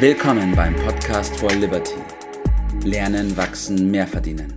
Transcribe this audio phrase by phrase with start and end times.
[0.00, 1.96] Willkommen beim Podcast for Liberty.
[2.84, 4.56] Lernen, wachsen, mehr verdienen.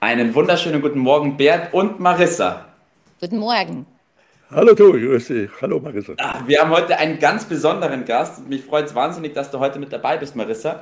[0.00, 2.64] Einen wunderschönen guten Morgen, Bert und Marissa.
[3.20, 3.84] Guten Morgen.
[4.50, 5.50] Hallo Tobi, grüß dich.
[5.60, 6.14] Hallo Marissa.
[6.16, 8.48] Ah, wir haben heute einen ganz besonderen Gast.
[8.48, 10.80] Mich freut es wahnsinnig, dass du heute mit dabei bist, Marissa.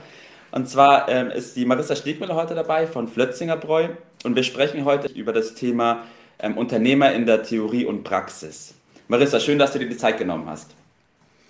[0.52, 3.88] Und zwar ähm, ist die Marissa Stiegmüller heute dabei von Flötzinger Bräu.
[4.22, 6.04] Und wir sprechen heute über das Thema
[6.38, 8.76] ähm, Unternehmer in der Theorie und Praxis.
[9.08, 10.76] Marissa, schön, dass du dir die Zeit genommen hast.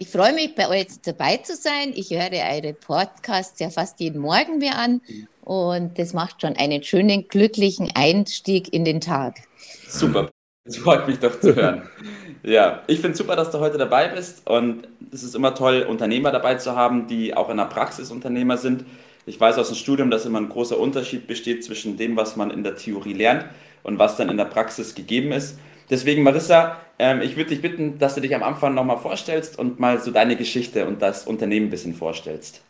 [0.00, 1.92] Ich freue mich, bei euch dabei zu sein.
[1.92, 5.00] Ich höre eure Podcasts ja fast jeden Morgen mir an
[5.42, 9.40] und das macht schon einen schönen, glücklichen Einstieg in den Tag.
[9.88, 10.30] Super,
[10.64, 11.82] das freut mich doch zu hören.
[12.44, 16.30] ja, ich finde super, dass du heute dabei bist und es ist immer toll, Unternehmer
[16.30, 18.84] dabei zu haben, die auch in der Praxis Unternehmer sind.
[19.26, 22.52] Ich weiß aus dem Studium, dass immer ein großer Unterschied besteht zwischen dem, was man
[22.52, 23.46] in der Theorie lernt
[23.82, 25.58] und was dann in der Praxis gegeben ist.
[25.90, 29.78] Deswegen, Marissa, ähm, ich würde dich bitten, dass du dich am Anfang nochmal vorstellst und
[29.78, 32.60] mal so deine Geschichte und das Unternehmen ein bisschen vorstellst.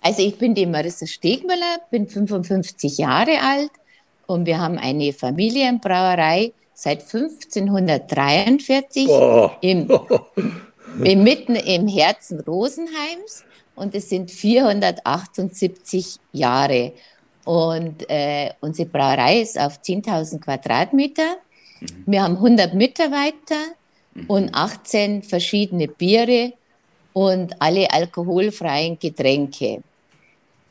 [0.00, 3.70] Also ich bin die Marissa Stegmüller, bin 55 Jahre alt
[4.26, 9.08] und wir haben eine Familienbrauerei seit 1543
[9.62, 9.90] im,
[11.04, 16.92] im, mitten im Herzen Rosenheims und es sind 478 Jahre.
[17.44, 21.38] Und äh, unsere Brauerei ist auf 10.000 Quadratmeter
[21.80, 22.04] Mhm.
[22.06, 23.56] Wir haben 100 Mitarbeiter
[24.14, 24.26] mhm.
[24.26, 26.52] und 18 verschiedene Biere
[27.12, 29.82] und alle alkoholfreien Getränke.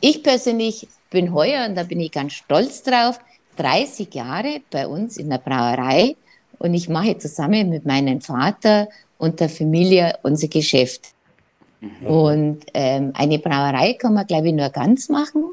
[0.00, 3.18] Ich persönlich bin heuer, und da bin ich ganz stolz drauf,
[3.56, 6.14] 30 Jahre bei uns in der Brauerei
[6.58, 8.88] und ich mache zusammen mit meinem Vater
[9.18, 11.12] und der Familie unser Geschäft.
[11.80, 12.06] Mhm.
[12.06, 15.44] Und ähm, eine Brauerei kann man, glaube ich, nur ganz machen.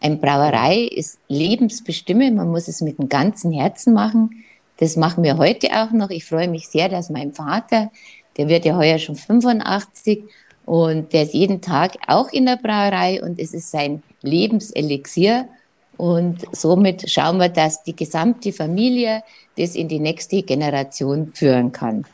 [0.00, 4.44] Eine Brauerei ist lebensbestimmend, man muss es mit dem ganzen Herzen machen.
[4.78, 6.10] Das machen wir heute auch noch.
[6.10, 7.90] Ich freue mich sehr, dass mein Vater,
[8.36, 10.24] der wird ja heuer schon 85
[10.66, 15.48] und der ist jeden Tag auch in der Brauerei und es ist sein Lebenselixier.
[15.96, 19.22] Und somit schauen wir, dass die gesamte Familie
[19.56, 22.04] das in die nächste Generation führen kann.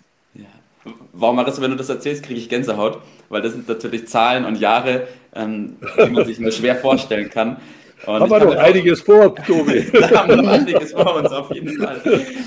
[1.13, 4.57] Warum, Marissa, wenn du das erzählst, kriege ich Gänsehaut, weil das sind natürlich Zahlen und
[4.57, 7.59] Jahre, ähm, die man sich nur schwer vorstellen kann.
[8.07, 9.87] Und haben wir doch einiges vor, Tobi.
[9.93, 12.01] da haben wir noch einiges vor uns, auf jeden Fall.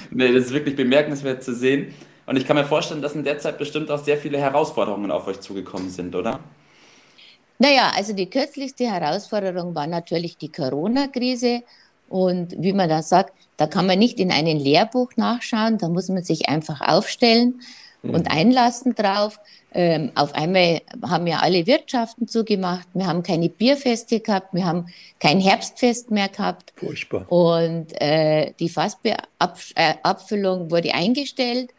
[0.10, 1.94] Nee, das ist wirklich bemerkenswert zu sehen.
[2.26, 5.28] Und ich kann mir vorstellen, dass in der Zeit bestimmt auch sehr viele Herausforderungen auf
[5.28, 6.40] euch zugekommen sind, oder?
[7.60, 11.62] Naja, also die kürzlichste Herausforderung war natürlich die Corona-Krise.
[12.10, 16.10] Und wie man da sagt, da kann man nicht in einem Lehrbuch nachschauen, da muss
[16.10, 17.62] man sich einfach aufstellen
[18.14, 18.32] und mhm.
[18.32, 19.40] einlassen drauf.
[19.74, 22.88] Ähm, auf einmal haben ja alle Wirtschaften zugemacht.
[22.94, 24.54] Wir haben keine Bierfeste gehabt.
[24.54, 24.88] Wir haben
[25.20, 26.74] kein Herbstfest mehr gehabt.
[26.78, 27.30] Furchtbar.
[27.32, 31.72] Und äh, die Fassabfüllung wurde eingestellt.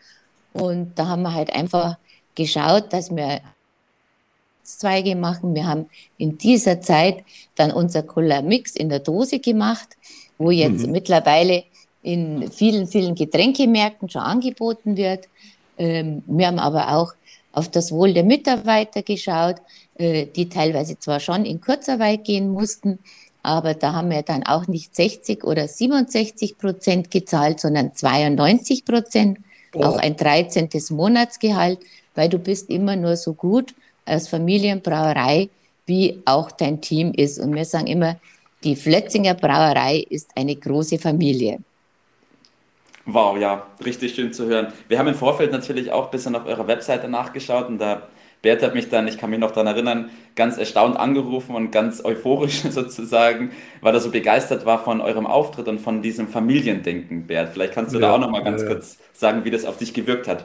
[0.53, 1.97] Und da haben wir halt einfach
[2.35, 3.41] geschaut, dass wir
[4.63, 5.55] Zweige machen.
[5.55, 5.87] Wir haben
[6.19, 9.97] in dieser Zeit dann unser Cola Mix in der Dose gemacht,
[10.39, 10.93] wo jetzt mhm.
[10.93, 11.65] mittlerweile
[12.03, 15.29] in vielen, vielen Getränkemärkten schon angeboten wird.
[15.79, 17.13] Ähm, wir haben aber auch
[17.53, 19.57] auf das Wohl der Mitarbeiter geschaut,
[19.97, 22.99] äh, die teilweise zwar schon in Kurzarbeit gehen mussten,
[23.43, 29.39] aber da haben wir dann auch nicht 60 oder 67 Prozent gezahlt, sondern 92 Prozent,
[29.75, 29.85] oh.
[29.85, 30.69] auch ein 13.
[30.91, 31.79] Monatsgehalt,
[32.17, 35.49] weil du bist immer nur so gut als Familienbrauerei,
[35.87, 37.39] wie auch dein Team ist.
[37.39, 38.17] Und wir sagen immer,
[38.65, 41.61] die Flötzinger Brauerei ist eine große Familie.
[43.07, 44.73] Wow, ja, richtig schön zu hören.
[44.89, 48.03] Wir haben im Vorfeld natürlich auch ein bisschen auf eurer Webseite nachgeschaut und da
[48.43, 52.05] Bert hat mich dann, ich kann mich noch daran erinnern, ganz erstaunt angerufen und ganz
[52.05, 53.51] euphorisch sozusagen,
[53.81, 57.51] weil er so begeistert war von eurem Auftritt und von diesem Familiendenken, Bert.
[57.53, 58.69] Vielleicht kannst du ja, da auch noch mal ganz ja.
[58.69, 60.45] kurz sagen, wie das auf dich gewirkt hat.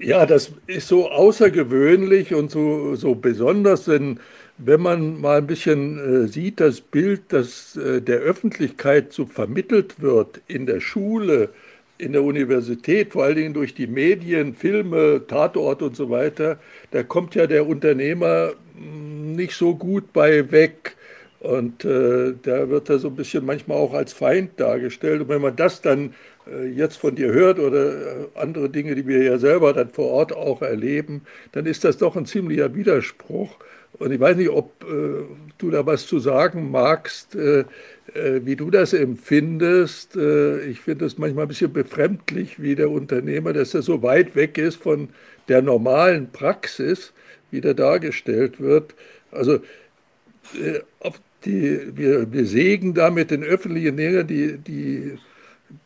[0.00, 4.18] Ja, das ist so außergewöhnlich und so, so besonders, denn
[4.58, 10.00] wenn man mal ein bisschen äh, sieht, das Bild, das äh, der Öffentlichkeit so vermittelt
[10.00, 11.50] wird in der Schule,
[11.98, 16.58] in der Universität, vor allen Dingen durch die Medien, Filme, Tatort und so weiter,
[16.90, 20.96] da kommt ja der Unternehmer hm, nicht so gut bei weg.
[21.44, 25.20] Und äh, da wird er so ein bisschen manchmal auch als Feind dargestellt.
[25.20, 26.14] Und wenn man das dann
[26.50, 30.08] äh, jetzt von dir hört oder äh, andere Dinge, die wir ja selber dann vor
[30.08, 31.20] Ort auch erleben,
[31.52, 33.58] dann ist das doch ein ziemlicher Widerspruch.
[33.98, 35.24] Und ich weiß nicht, ob äh,
[35.58, 37.66] du da was zu sagen magst, äh,
[38.14, 40.16] äh, wie du das empfindest.
[40.16, 44.34] Äh, ich finde es manchmal ein bisschen befremdlich, wie der Unternehmer, dass er so weit
[44.34, 45.10] weg ist von
[45.48, 47.12] der normalen Praxis,
[47.50, 48.94] wie der dargestellt wird.
[49.30, 49.58] Also
[51.00, 55.18] auf die, wir, wir sägen damit den öffentlichen Näher die, die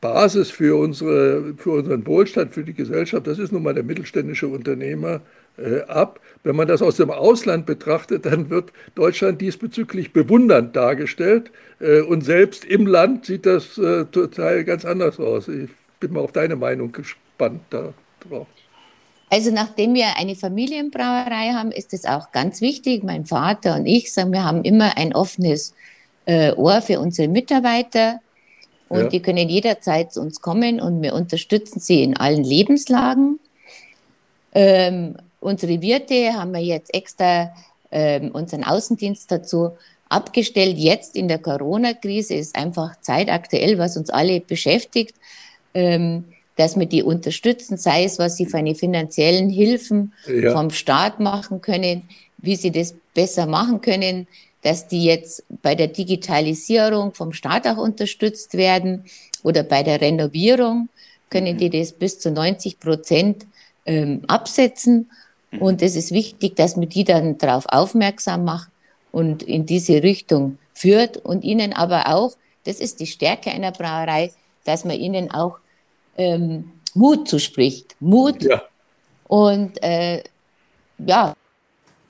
[0.00, 4.48] Basis für, unsere, für unseren Wohlstand, für die Gesellschaft, das ist nun mal der mittelständische
[4.48, 5.20] Unternehmer,
[5.58, 6.20] äh, ab.
[6.44, 11.50] Wenn man das aus dem Ausland betrachtet, dann wird Deutschland diesbezüglich bewundernd dargestellt.
[11.80, 15.48] Äh, und selbst im Land sieht das äh, total ganz anders aus.
[15.48, 15.70] Ich
[16.00, 18.46] bin mal auf deine Meinung gespannt darauf.
[19.30, 23.04] Also nachdem wir eine Familienbrauerei haben, ist es auch ganz wichtig.
[23.04, 25.74] Mein Vater und ich sagen, wir haben immer ein offenes
[26.24, 28.20] äh, Ohr für unsere Mitarbeiter
[28.88, 29.08] und ja.
[29.08, 33.38] die können jederzeit zu uns kommen und wir unterstützen sie in allen Lebenslagen.
[34.54, 37.52] Ähm, unsere Wirte haben wir jetzt extra
[37.90, 39.72] ähm, unseren Außendienst dazu
[40.08, 40.78] abgestellt.
[40.78, 45.14] Jetzt in der Corona-Krise ist einfach zeitaktuell, was uns alle beschäftigt.
[45.74, 46.24] Ähm,
[46.58, 50.52] dass wir die unterstützen, sei es, was sie für eine finanziellen Hilfen ja.
[50.52, 52.02] vom Staat machen können,
[52.38, 54.26] wie sie das besser machen können,
[54.62, 59.04] dass die jetzt bei der Digitalisierung vom Staat auch unterstützt werden
[59.44, 60.88] oder bei der Renovierung
[61.30, 61.58] können mhm.
[61.58, 63.46] die das bis zu 90 Prozent
[63.86, 65.10] ähm, absetzen.
[65.52, 65.62] Mhm.
[65.62, 68.70] Und es ist wichtig, dass man die dann darauf aufmerksam macht
[69.12, 72.32] und in diese Richtung führt und ihnen aber auch,
[72.64, 74.32] das ist die Stärke einer Brauerei,
[74.64, 75.58] dass man ihnen auch
[76.18, 77.96] ähm, Mut zuspricht.
[78.00, 78.62] Mut ja.
[79.28, 80.22] und äh,
[80.98, 81.34] ja.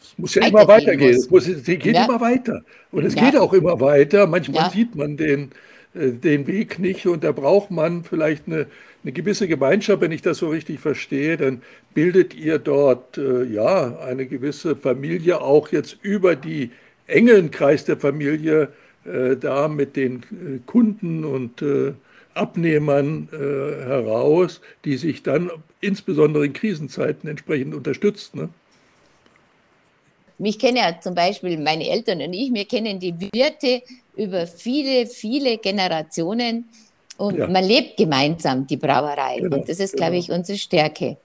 [0.01, 1.15] Es muss ja immer weitergehen.
[1.15, 2.05] Es, muss, es geht ja.
[2.05, 2.63] immer weiter.
[2.91, 3.25] Und es ja.
[3.25, 4.27] geht auch immer weiter.
[4.27, 5.51] Manchmal sieht man den,
[5.95, 8.67] äh, den Weg nicht und da braucht man vielleicht eine,
[9.05, 11.63] eine gewisse Gemeinschaft, wenn ich das so richtig verstehe, dann
[11.95, 16.71] bildet ihr dort äh, ja eine gewisse Familie auch jetzt über die
[17.07, 18.69] engen Kreis der Familie
[19.05, 21.63] äh, da mit den äh, Kunden und
[22.39, 25.51] Abnehmern äh, heraus, die sich dann
[25.81, 28.35] insbesondere in Krisenzeiten entsprechend unterstützt.
[28.35, 28.49] Ne?
[30.39, 33.83] Mich kennen ja zum Beispiel meine Eltern und ich, wir kennen die Wirte
[34.17, 36.69] über viele, viele Generationen
[37.17, 37.49] und ja.
[37.49, 39.39] man lebt gemeinsam die Brauerei.
[39.41, 40.05] Genau, und das ist, genau.
[40.05, 41.17] glaube ich, unsere Stärke.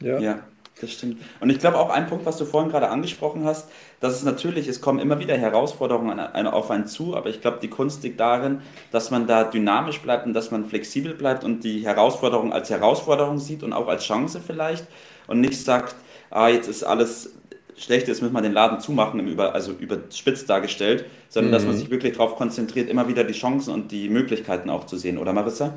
[0.00, 0.18] Ja.
[0.18, 0.46] ja.
[0.80, 1.22] Das stimmt.
[1.40, 3.70] Und ich glaube auch ein Punkt, was du vorhin gerade angesprochen hast,
[4.00, 7.70] dass es natürlich, es kommen immer wieder Herausforderungen auf einen zu, aber ich glaube, die
[7.70, 11.86] Kunst liegt darin, dass man da dynamisch bleibt und dass man flexibel bleibt und die
[11.86, 14.86] Herausforderung als Herausforderung sieht und auch als Chance vielleicht
[15.28, 15.94] und nicht sagt,
[16.30, 17.30] ah, jetzt ist alles
[17.78, 21.54] schlecht, jetzt müssen wir den Laden zumachen, über, also überspitzt dargestellt, sondern mhm.
[21.54, 21.78] dass man mhm.
[21.78, 25.32] sich wirklich darauf konzentriert, immer wieder die Chancen und die Möglichkeiten auch zu sehen, oder
[25.32, 25.74] Marissa?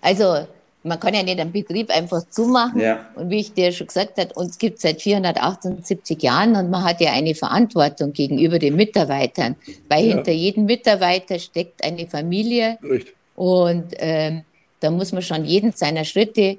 [0.00, 0.48] Also
[0.84, 2.80] man kann ja nicht einen Betrieb einfach zumachen.
[2.80, 3.06] Ja.
[3.14, 6.84] Und wie ich dir schon gesagt habe, uns gibt es seit 478 Jahren und man
[6.84, 9.56] hat ja eine Verantwortung gegenüber den Mitarbeitern,
[9.88, 10.14] weil ja.
[10.14, 12.78] hinter jedem Mitarbeiter steckt eine Familie.
[12.82, 13.14] Richtig.
[13.36, 14.42] Und ähm,
[14.80, 16.58] da muss man schon jeden seiner Schritte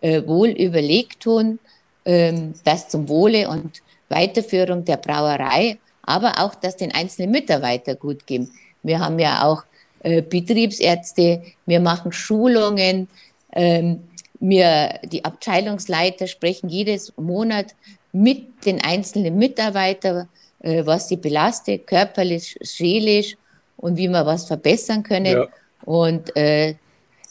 [0.00, 1.58] äh, wohl überlegt tun,
[2.04, 8.26] ähm, das zum Wohle und Weiterführung der Brauerei, aber auch, dass den einzelnen Mitarbeiter gut
[8.26, 8.50] gehen.
[8.82, 9.64] Wir haben ja auch
[10.02, 13.08] äh, Betriebsärzte, wir machen Schulungen,
[13.52, 14.08] ähm,
[14.40, 17.74] wir, die Abteilungsleiter sprechen jedes Monat
[18.12, 20.28] mit den einzelnen Mitarbeitern,
[20.60, 23.36] äh, was sie belastet, körperlich, seelisch
[23.76, 25.36] und wie wir was verbessern können.
[25.36, 25.48] Ja.
[25.84, 26.74] Und äh,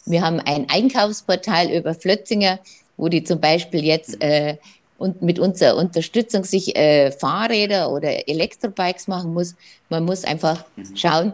[0.06, 2.60] wir haben ein Einkaufsportal über Flötzinger,
[2.98, 4.58] wo die zum Beispiel jetzt äh,
[4.98, 9.56] und mit unserer Unterstützung sich äh, Fahrräder oder Elektrobikes machen muss.
[9.90, 10.96] Man muss einfach mhm.
[10.96, 11.34] schauen,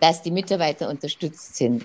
[0.00, 1.84] dass die Mitarbeiter unterstützt sind.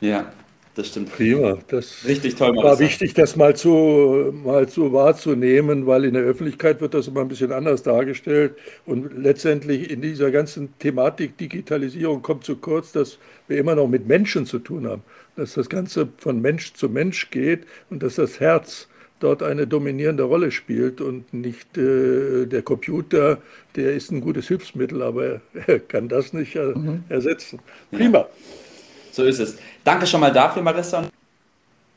[0.00, 0.32] Ja,
[0.74, 1.12] das stimmt.
[1.12, 1.58] Prima.
[1.68, 2.56] Das Richtig toll.
[2.56, 7.20] War wichtig, das mal zu, mal zu wahrzunehmen, weil in der Öffentlichkeit wird das immer
[7.20, 8.56] ein bisschen anders dargestellt.
[8.86, 14.06] Und letztendlich in dieser ganzen Thematik Digitalisierung kommt zu kurz, dass wir immer noch mit
[14.06, 15.02] Menschen zu tun haben.
[15.36, 18.88] Dass das Ganze von Mensch zu Mensch geht und dass das Herz
[19.20, 23.38] dort eine dominierende Rolle spielt und nicht äh, der Computer,
[23.76, 27.04] der ist ein gutes Hilfsmittel, aber er kann das nicht äh, mhm.
[27.08, 27.60] ersetzen.
[27.90, 28.18] Prima.
[28.18, 28.28] Ja.
[29.12, 29.56] So ist es.
[29.84, 30.98] Danke schon mal dafür, Marissa.
[30.98, 31.10] Und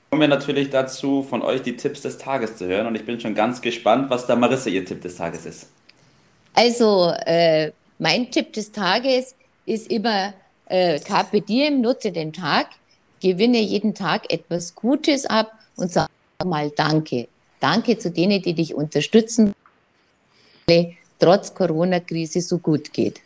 [0.10, 2.86] kommen wir natürlich dazu, von euch die Tipps des Tages zu hören.
[2.88, 5.68] Und ich bin schon ganz gespannt, was da Marissa ihr Tipp des Tages ist.
[6.54, 10.34] Also, äh, mein Tipp des Tages ist immer
[10.68, 12.68] äh, Carpe Diem, nutze den Tag,
[13.22, 16.10] gewinne jeden Tag etwas Gutes ab und sag
[16.44, 17.28] mal Danke.
[17.60, 19.54] Danke zu denen, die dich unterstützen,
[21.20, 23.22] trotz Corona-Krise so gut geht.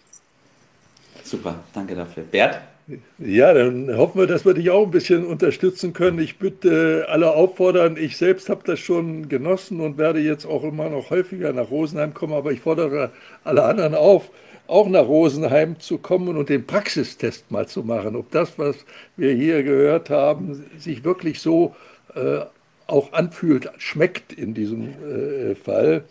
[1.23, 2.23] Super, danke dafür.
[2.23, 2.68] Bert?
[3.19, 6.19] Ja, dann hoffen wir, dass wir dich auch ein bisschen unterstützen können.
[6.19, 10.89] Ich bitte alle auffordern, ich selbst habe das schon genossen und werde jetzt auch immer
[10.89, 13.11] noch häufiger nach Rosenheim kommen, aber ich fordere
[13.43, 14.31] alle anderen auf,
[14.67, 18.77] auch nach Rosenheim zu kommen und den Praxistest mal zu machen, ob das, was
[19.17, 21.75] wir hier gehört haben, sich wirklich so
[22.15, 22.39] äh,
[22.87, 26.05] auch anfühlt, schmeckt in diesem äh, Fall.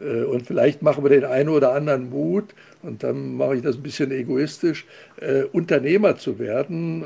[0.00, 3.76] Äh, und vielleicht machen wir den einen oder anderen Mut, und dann mache ich das
[3.76, 4.86] ein bisschen egoistisch,
[5.20, 7.04] äh, Unternehmer zu werden,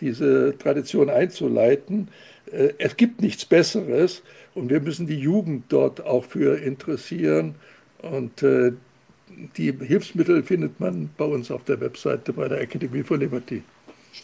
[0.00, 2.08] diese Tradition einzuleiten.
[2.50, 4.22] Äh, es gibt nichts Besseres
[4.54, 7.54] und wir müssen die Jugend dort auch für interessieren.
[8.02, 8.72] Und äh,
[9.56, 13.62] die Hilfsmittel findet man bei uns auf der Webseite bei der Academy for Liberty.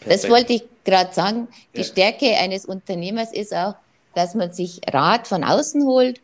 [0.06, 1.48] Das wollte ich gerade sagen.
[1.74, 1.84] Die ja.
[1.84, 3.74] Stärke eines Unternehmers ist auch,
[4.14, 6.20] dass man sich Rat von außen holt.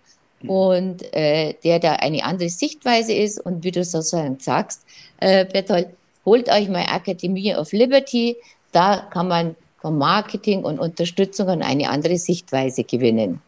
[0.46, 3.40] Und äh, der da eine andere Sichtweise ist.
[3.40, 4.82] Und wie du sozusagen sagst,
[5.20, 5.88] äh, Bertolt,
[6.24, 8.36] holt euch mal Academy of Liberty.
[8.72, 13.40] Da kann man vom Marketing und Unterstützung und eine andere Sichtweise gewinnen.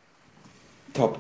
[0.95, 1.19] Top.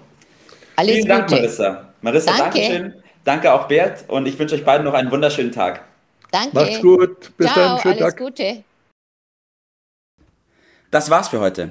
[0.77, 1.41] Alles Vielen Dank, Gute.
[1.41, 1.89] Marissa.
[2.03, 2.59] Marissa, danke.
[2.61, 2.95] schön.
[3.25, 5.85] Danke auch Bert und ich wünsche euch beiden noch einen wunderschönen Tag.
[6.31, 6.55] Danke.
[6.55, 7.37] Macht's gut.
[7.37, 7.81] Bis Ciao, dann.
[7.81, 8.19] Schönen alles Tag.
[8.19, 8.65] Gute.
[10.91, 11.71] Das war's für heute.